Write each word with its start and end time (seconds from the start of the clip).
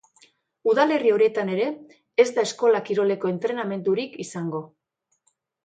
Udalerri 0.71 1.13
horietan 1.15 1.51
ere, 1.57 1.67
ez 2.25 2.25
da 2.39 2.47
eskola-kiroleko 2.51 3.31
entrenamendurik 3.35 4.21
izango. 4.27 4.67